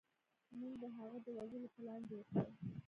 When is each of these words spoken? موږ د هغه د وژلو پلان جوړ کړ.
موږ 0.59 0.73
د 0.81 0.83
هغه 0.97 1.17
د 1.25 1.27
وژلو 1.37 1.67
پلان 1.75 2.01
جوړ 2.09 2.23
کړ. 2.31 2.45